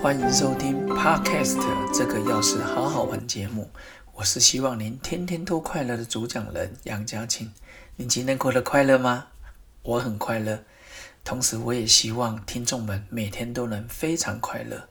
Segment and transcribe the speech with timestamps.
[0.00, 1.58] 欢迎收听 Podcast
[1.92, 3.68] 这个钥匙好好玩节目。
[4.14, 7.52] 我是希望您天天都快乐的主讲人杨家庆。
[7.96, 9.26] 您今天过得快乐吗？
[9.82, 10.62] 我很快乐。
[11.24, 14.88] 同时，我也希望听众们每天都能非常快乐。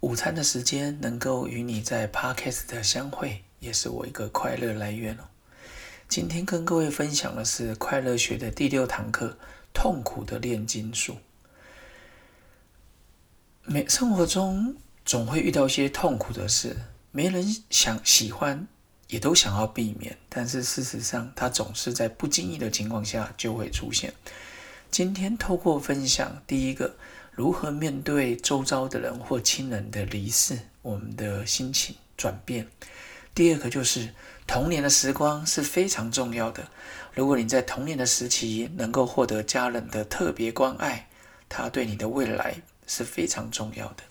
[0.00, 5.24] 午餐的时间能够与你在 Podcast 相会，也是我一个快乐来源哦。
[6.08, 9.36] 今天跟各位分享的是快乐学的第六堂课——
[9.74, 11.16] 痛苦的炼金术。
[13.64, 16.76] 每生活中总会遇到一些痛苦的事，
[17.12, 18.66] 没人想喜欢，
[19.06, 20.18] 也都想要避免。
[20.28, 24.12] 但是事实上，它总是在不经意的情况下就会出现。
[24.90, 26.96] 今天透过分享，第一个，
[27.30, 32.64] 如何面对周遭的人或亲人的离世，我们的心情转变；
[33.34, 34.10] 第二个就是。
[34.44, 36.68] 童年的时光是非常重要的。
[37.14, 41.08] 如果你在童年的时期能够获得家人的特别关爱，
[41.48, 42.56] 他对你的未来
[42.92, 44.02] 是非常重要的。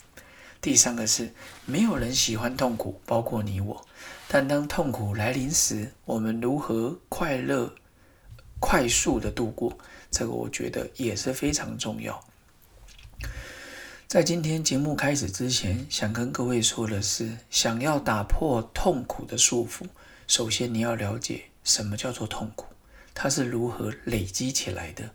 [0.60, 1.32] 第三个是，
[1.66, 3.86] 没有人喜欢痛苦，包括你我。
[4.26, 7.72] 但当痛苦来临时，我们如何快乐、
[8.58, 9.78] 快速的度过？
[10.10, 12.24] 这个我觉得也是非常重要。
[14.08, 19.84] 在今天节目开始之前，想跟各位说的是，想要打破痛苦的束缚。
[20.26, 22.66] 首先，你要了解什么叫做痛苦，
[23.14, 25.10] 它是如何累积起来的，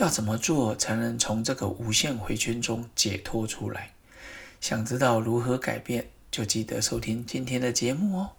[0.00, 3.90] 要怎么做才能从这个无限回圈中解脱出来？
[4.58, 8.30] 想知道如何改变，就记得收听今天的节目哦。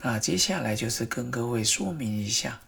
[0.00, 2.60] 那接下来就是跟各位说明一下。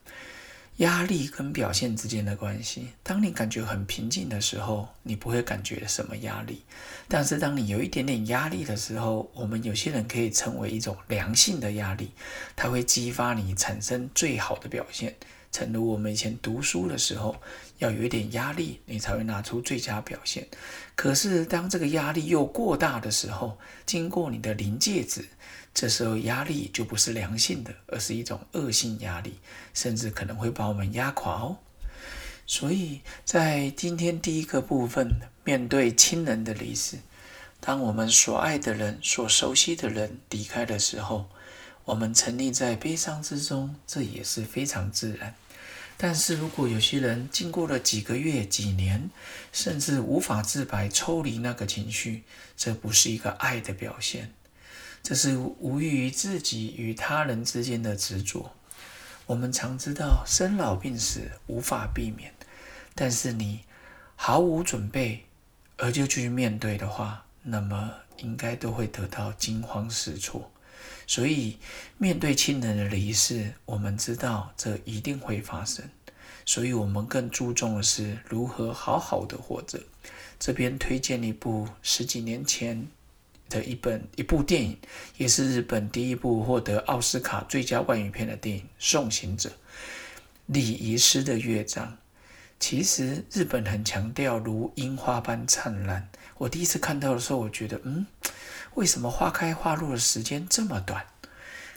[0.77, 2.91] 压力跟表现之间的关系。
[3.03, 6.59] 当你感觉很平静的时候，你不会感觉什么压力；
[7.09, 12.13] 但是当你有一点点压力的时候，我们有些人可以称为一种良性的压力，
[12.55, 15.17] 它会激发你产生最好的表现。
[15.51, 17.35] 诚如我们以前读书的时候，
[17.79, 20.47] 要有一点压力，你才会拿出最佳表现。
[20.95, 25.25] 可是当这个压力又过大的时候，经过你的临界值。
[25.75, 29.39] 这时候压力就不是良性的，而是一种恶性压力，
[29.73, 31.57] 甚至可能会把我们压垮哦。
[32.47, 35.09] 所以在今天第一个部分，
[35.45, 36.97] 面对亲人的离世，
[37.61, 41.29] 当我们所爱的人、所熟悉的人离开的时候，
[41.85, 45.35] 我们沉溺在悲伤之中，这也是非常自然。
[46.01, 49.11] 但是如果有些人经过了几个月、几年，
[49.53, 52.23] 甚至无法自拔、抽离那个情绪，
[52.57, 54.33] 这不是一个爱的表现。
[55.03, 58.55] 这是无异于自己与他人之间的执着。
[59.27, 62.33] 我们常知道生老病死无法避免，
[62.95, 63.65] 但是你
[64.15, 65.27] 毫无准备
[65.79, 70.51] 而就去面对的话，那么应该都会得到惊慌失措。
[71.07, 71.57] 所以，
[71.97, 75.85] 面对亲人的离世，我们知道这一定会发生，
[76.45, 79.81] 所以我们更注重的是如何好好的活着。
[80.39, 82.87] 这边推荐一部十几年前。
[83.51, 84.77] 的一本一部电影，
[85.17, 89.49] 也是日本第一部获得奥斯卡最佳外语片的电影《送行者》。
[90.45, 91.97] 礼仪师的乐章，
[92.61, 96.11] 其实日本很强调如樱花般灿烂。
[96.37, 98.07] 我第一次看到的时候，我觉得，嗯，
[98.79, 101.05] 为什么花开花落的时间这么短？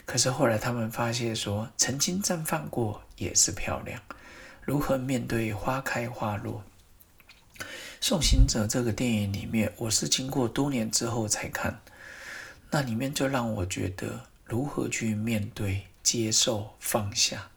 [0.06, 4.00] 可是后来他们发现说，曾经绽放过也是漂亮。
[4.60, 6.62] 如何面对花开花落？
[8.00, 11.80] 《送行者》这个电影里面，我是经过多年之后才看，
[12.70, 17.48] 那里面就让我觉得如何去面对、接受、放下。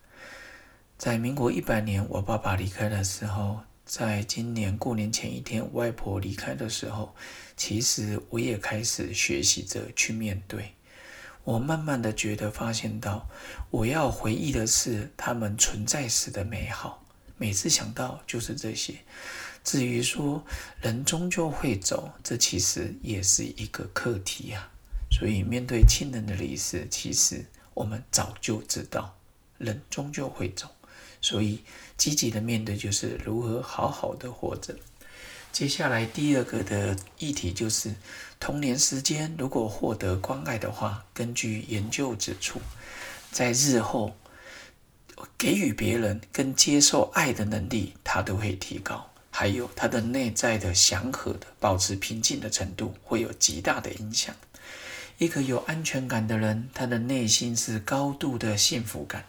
[0.98, 7.14] 在民国一百年，我爸爸离开的时候，在今年过年前一天，外婆离开的时候，
[7.56, 10.74] 其实我也开始学习着去面对。
[11.44, 13.30] 我慢慢的觉得，发现到
[13.70, 17.06] 我要回忆的是他们存在时的美好，
[17.38, 18.96] 每次想到就是这些。
[19.64, 20.44] 至于说
[20.82, 24.68] 人终究会走，这其实也是一个课题呀。
[25.12, 29.16] 所以面对亲人的离世，其实我们早就知道
[29.60, 30.75] 人终究会走。
[31.26, 31.64] 所以
[31.98, 34.76] 积极的面对就是如何好好的活着。
[35.52, 37.96] 接下来第二个的议题就是
[38.40, 42.62] 童年时间如果获得关爱的话，根据研究指出，
[43.32, 44.16] 在日后
[45.36, 49.10] 给予别人跟接受爱的能力，它都会提高。
[49.32, 54.34] 还有他的内在的祥和的保持平静的程度会有极大的影响。
[55.18, 59.26] 一个有安全感的人，他的内心是高度的幸福感，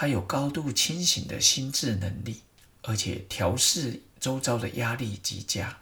[0.00, 2.42] 他有高度清醒的心智能力，
[2.82, 5.76] 而且调试周遭的压力极佳。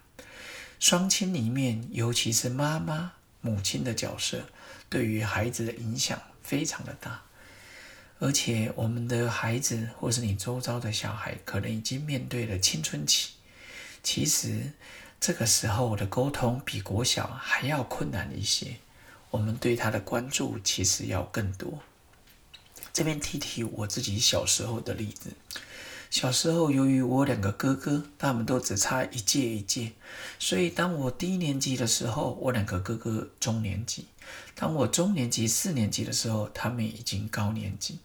[0.79, 3.11] 双亲里面，尤其是妈妈、
[3.41, 4.49] 母亲的角色，
[4.89, 7.21] 对于孩子的影响非常的大。
[8.17, 13.33] 而且我们的孩子，或是你周遭的小孩，可能已经面对了青春期。
[14.01, 14.71] 其实，
[15.19, 18.77] 这个时候的沟通比国小还要困难一些，
[19.29, 21.83] 我们对他的关注其实要更多。
[22.97, 25.29] 这边提提我自己小时候的例子。
[26.09, 29.91] 小时候，由于我两个哥哥，他们都只差一届一届，
[30.39, 34.05] 所以当我低年级的时候，我两个哥哥中年级；
[34.55, 37.99] 当我中年级四年级的时候，他们已经高年级；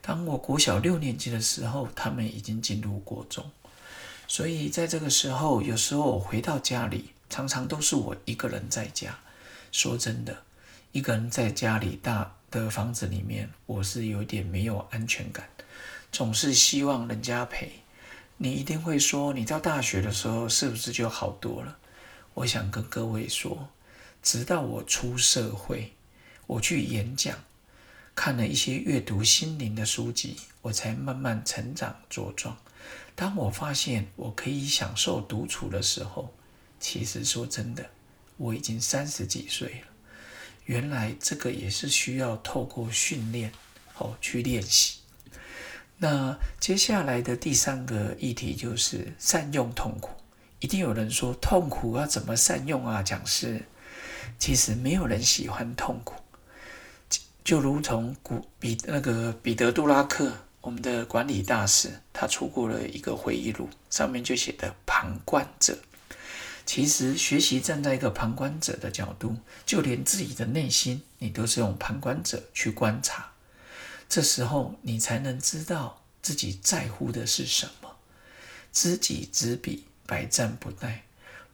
[0.00, 3.48] 当我国小六年级的时候，他们已经进入国中。
[4.26, 9.20] 所以在这个时候，有时候我回到家里，常常都是我一个人在家。
[9.70, 10.42] 说真的，
[10.90, 15.48] 一个人在家里大的房子里面，我是有点没有安全感。
[16.12, 17.72] 总是希望人家陪，
[18.36, 21.78] 你一定会说，你到大学的时候是不是就好多了？
[22.34, 23.70] 我想跟各位说，
[24.22, 25.94] 直到我出社会，
[26.46, 27.34] 我去演讲，
[28.14, 32.58] 看了一些阅读心灵的书籍，我才慢慢成长茁壮。
[33.14, 36.34] 当我发现我可以享受独处的时候，
[36.78, 37.88] 其实说真的，
[38.36, 39.91] 我已经三十几岁了。
[40.64, 43.52] 原来这个也是需要透过训练
[43.98, 45.00] 哦去练习。
[45.98, 50.10] 那接下来的第三个议题就是善用痛苦。
[50.60, 53.02] 一定有人说痛苦要怎么善用啊？
[53.02, 53.62] 讲师，
[54.38, 56.14] 其实没有人喜欢痛苦。
[57.44, 65.76] 就如同古比那个彼得·杜拉克，我们的管理大师，他出过了一个回忆录，上面就写的旁观者。
[66.64, 69.36] 其实学习站在一个旁观者的角度，
[69.66, 73.32] 就连自己的内心，你都是用旁观者去观察。
[74.08, 77.96] 这时候，你才能知道自己在乎的是什么。
[78.72, 81.00] 知己知彼，百战不殆。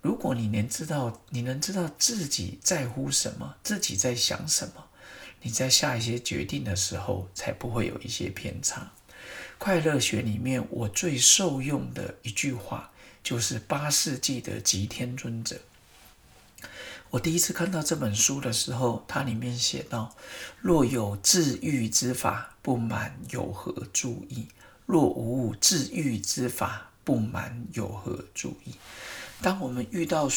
[0.00, 4.86] 如果你连知道，你能知道自己在乎什么，自己在想什么，
[5.42, 8.92] 你在下一些决定的时候，才不会有一些偏差。
[9.58, 12.92] 快乐学里面，我最受用的一句话，
[13.22, 15.60] 就是八世纪的吉天尊者。
[17.10, 20.14] 我第一次看到这本书的时候，它里面写到
[20.60, 24.48] ：“若有治愈之法，不满有何注意？
[24.84, 28.74] 若无治愈之法，不满有何注意？”
[29.40, 30.28] 当我们遇到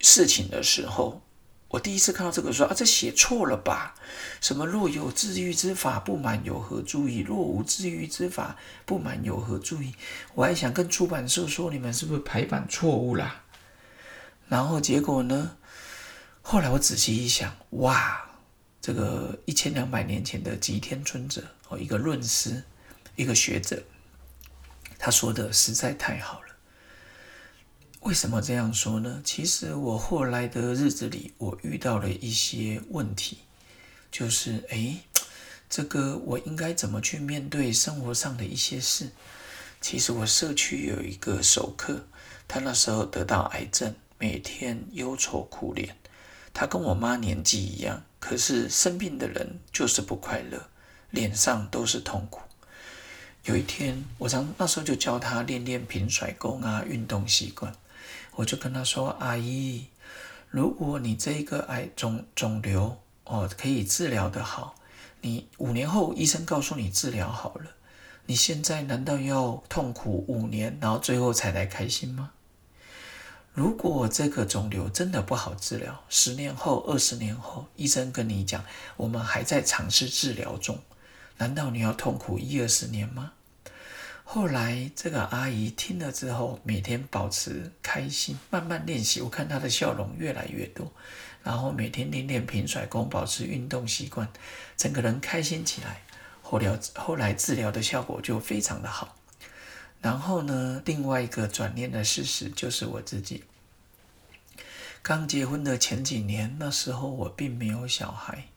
[0.00, 1.20] 事情的时候，
[1.68, 3.94] 我第一次看到这个说啊，这写错了吧？
[4.40, 7.18] 什么“若有治愈之法，不满有何注意？
[7.18, 8.56] 若无治愈之法，
[8.86, 9.94] 不满有何注意？”
[10.34, 13.42] 我还想跟出版社说，你们是不是排版错误啦？
[14.48, 15.56] 然后结果呢？
[16.40, 18.30] 后来我仔细一想，哇，
[18.80, 22.64] 这个一千两百年前的吉天尊者哦，一个论师，
[23.14, 23.82] 一个学者，
[24.98, 26.47] 他说的实在太好了。
[28.08, 29.20] 为什么这样说呢？
[29.22, 33.36] 其实我后来的日子里，我遇到了一些问题，
[34.10, 35.00] 就是哎，
[35.68, 39.10] 这个我应该怎么去面对生活上的一些事？
[39.82, 42.06] 其实我社区有一个熟客，
[42.48, 43.94] 他那时候得到癌症。
[44.18, 45.94] 每天忧愁苦脸，
[46.54, 50.70] 他跟我妈年纪一样，可是生病的人就是不快乐，
[51.10, 52.40] 脸上都是痛苦。
[53.44, 57.70] 有一天，我常那时候就教他练练平甩功啊，运动习惯。
[58.38, 59.86] 我就跟他说：“阿姨，
[60.48, 64.76] 如果你这个癌肿肿瘤哦可以治疗的好，
[65.22, 67.72] 你五年后医生告诉你治疗好了，
[68.26, 72.30] 你现在难道要痛苦五年，然后最后才来开心吗？”
[73.54, 78.64] 如果这个肿瘤真的不好治疗，十年后、二十年后，医生跟你讲，
[78.96, 80.78] 我们还在尝试治疗中，
[81.38, 83.32] 难道你要痛苦一二十年吗？
[84.30, 90.92] 后来这个阿姨听了之后，每天保持开心，慢慢练习，我看她的笑容越来越多，
[91.42, 94.28] 然后每天练练平甩功，保持运动习惯，
[94.76, 96.02] 整个人开心起来。
[96.42, 99.16] 后疗后来治疗的效果就非常的好。
[100.02, 103.44] 然后呢，另外一个转念的事实就是我自己
[105.00, 108.48] 刚结婚的前几年，那时候我并没有小孩，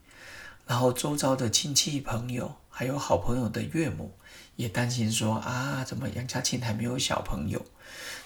[0.72, 4.10] 然后周遭的亲戚朋友还有好朋友的岳母
[4.56, 7.62] 也担心说啊，怎么杨家庆还没有小朋友？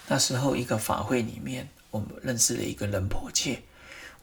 [0.06, 3.60] 那时候一个法会里面，我们认识了一个人婆切。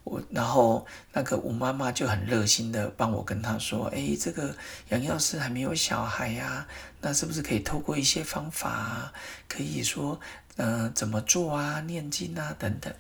[0.06, 4.56] 我然后那个吴妈妈就很热心的帮我跟他说：“哎，这个
[4.88, 6.66] 杨药师还没有小孩呀，
[7.02, 9.12] 那是不是可以透过一些方法，
[9.50, 10.18] 可以说，
[10.56, 12.94] 呃，怎么做啊，念经啊等等。”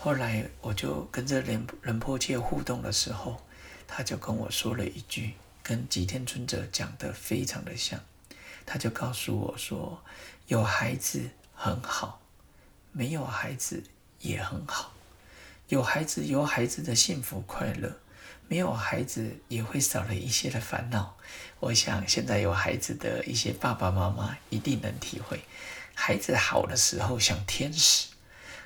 [0.00, 3.38] 后来我就跟这仁仁波切互动的时候，
[3.86, 8.00] 他就跟我说了一句，跟吉天尊者讲的非常的像，
[8.64, 10.02] 他就告诉我说
[10.48, 12.20] ：“有孩子很好，
[12.92, 13.82] 没有孩子
[14.20, 14.92] 也很好。”
[15.68, 17.98] 有孩子有孩子的幸福快乐，
[18.46, 21.16] 没有孩子也会少了一些的烦恼。
[21.58, 25.40] 我想现在有孩子的一些爸爸妈妈一定能体会。
[25.92, 28.10] 孩子好的时候像天使，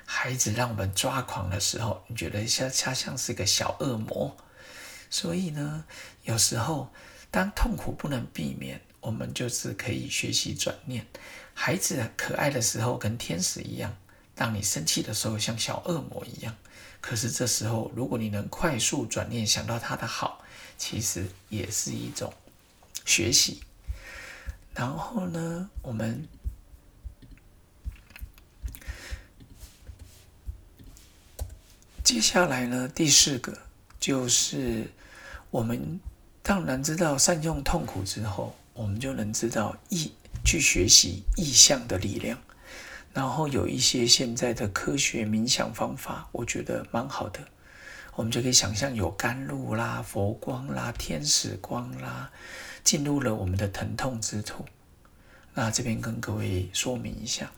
[0.05, 4.37] 孩子让我们抓狂的时候，你觉得像他像是个小恶魔。
[5.11, 5.85] 所以呢，
[6.23, 6.91] 有时候
[7.29, 11.05] 当痛苦不能避免，我们就是可以学习转念。
[11.53, 13.95] 孩子可爱的时候跟天使一样，
[14.33, 16.55] 当你生气的时候像小恶魔一样。
[17.01, 20.43] 可是这时候，如果你能快速转念想到他的好，
[20.77, 22.33] 其实也是一种
[23.05, 23.61] 学习。
[24.73, 26.27] 然后呢，我们。
[32.03, 33.57] 接下来呢，第四个
[33.99, 34.91] 就是
[35.51, 35.99] 我们
[36.41, 40.11] 当然知道善用痛苦之后，我们就能知道意
[40.43, 42.37] 去学习意象的力量。
[43.13, 47.41] 然后有一些现在的科学冥想方法，我觉得蛮好的。
[48.15, 52.31] 我们就可以想象有甘露啦、佛光啦、天使光啦，
[52.83, 54.65] 进入了我们的疼痛之处。
[55.53, 57.51] 那这边跟各位说明一下，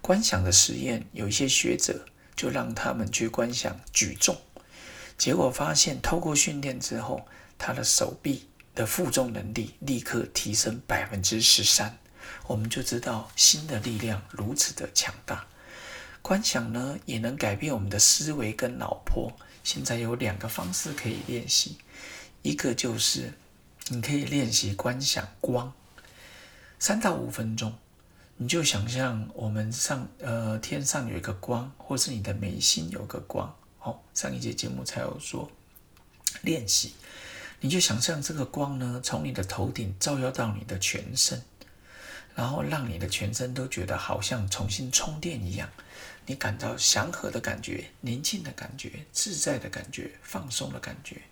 [0.00, 2.06] 观想的实验，有一些学者。
[2.34, 4.34] 就让他们去观想举重，
[5.16, 7.26] 结果发现，透过训练之后，
[7.56, 11.98] 他的手臂的负重能力立刻提升百分之十三。
[12.46, 15.46] 我们就知道心的力量如此的强大。
[16.22, 19.32] 观想呢，也能改变我们的思维跟脑波。
[19.64, 21.78] 现在有两个方式可以练习，
[22.42, 23.32] 一个就是
[23.88, 25.72] 你可以练习观想光，
[26.78, 27.74] 三到五分钟。
[28.36, 33.54] 你就想象我们上呃天上有一个光，或是你的眉心有个光。
[33.82, 35.50] 哦，上一节节目才有说
[36.42, 36.94] 练习，
[37.60, 41.42] 你就想象这个光呢，从你的头顶照耀到你的全身，
[42.34, 45.68] 然后让你的全身都觉得好像重新充电一样，
[46.26, 51.22] 你感到祥和的感觉、宁静的感觉、自在的感觉、放松的感觉。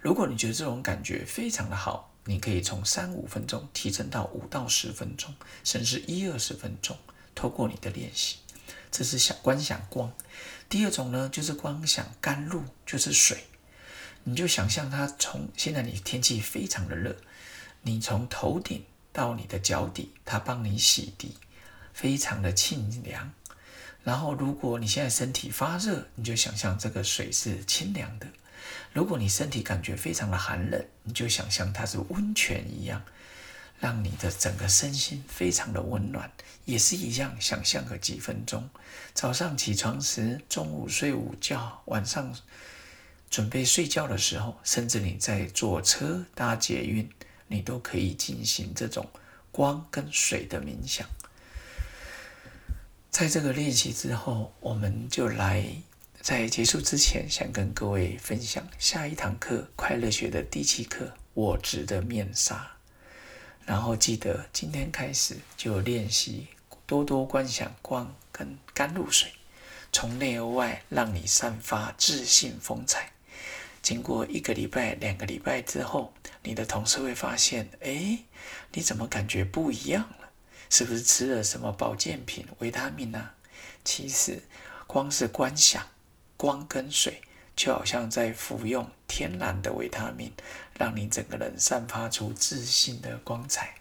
[0.00, 2.08] 如果你觉得这种感觉非常的好。
[2.26, 6.96] 你可以从三五分钟提升到五到十分钟，甚至一二十分钟。
[7.34, 8.36] 透过你的练习，
[8.92, 10.12] 这是想观想光。
[10.70, 13.44] 第二种呢，就是光想甘露，就是水。
[14.22, 17.16] 你就想象它从现在你天气非常的热，
[17.82, 21.30] 你从头顶到你的脚底，它帮你洗涤，
[21.92, 23.32] 非常的清凉。
[24.04, 28.28] 然后如果你现在身体发热，你就想象这个水是清凉的。
[28.92, 33.02] 如果你身体感觉非常的寒冷，你就想象它是温泉一样，
[33.80, 36.30] 让你的整个身心非常的温暖，
[36.66, 37.34] 也是一样。
[37.40, 38.68] 想象个几分钟，
[39.14, 42.32] 早上起床时，中午睡午觉，晚上
[43.30, 47.08] 准备睡觉的时候，甚至你在坐车搭捷运，
[47.48, 49.08] 你都可以进行这种
[49.50, 51.08] 光跟水的冥想。
[53.10, 55.66] 在这个练习之后，我们就来。
[56.22, 62.76] 在结束之前，想跟各位分享下一堂课——快乐学的第七课——我执的面纱。
[63.66, 66.48] 然后记得今天开始就练习
[66.86, 69.32] 多多观想光跟甘露水，
[69.92, 73.12] 从内而外让你散发自信风采。
[73.82, 76.12] 经过一个礼拜、两个礼拜之后，
[76.42, 78.18] 你的同事会发现：哎，
[78.72, 80.30] 你怎么感觉不一样了？
[80.68, 83.30] 是不是吃了什么保健品、维他命呢？
[83.84, 84.42] 其实，
[84.86, 85.86] 光是观想。
[86.36, 87.20] 光跟水
[87.60, 90.32] 就好像在服用天然的维他命，
[90.78, 93.74] 让你整个人散发出自信的光彩。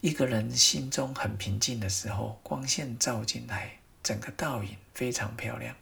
[0.00, 5.72] 一个人心中很平静的时候，光线照进来，整个倒影非常漂亮。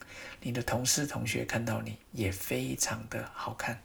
[0.43, 3.81] 你的同事同学看到你也非常的好看。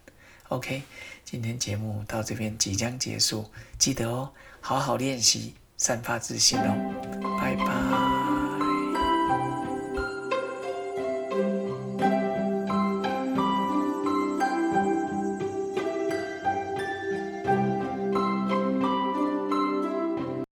[0.49, 0.83] OK，
[1.23, 8.08] 今天节目到这边即将结束，记得哦，好好练习，散发自信哦，拜拜。